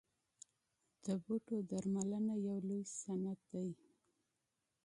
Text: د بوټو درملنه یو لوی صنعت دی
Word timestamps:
د 1.05 1.07
بوټو 1.23 1.57
درملنه 1.69 2.35
یو 2.47 2.57
لوی 2.67 2.83
صنعت 3.01 3.39
دی 3.51 3.69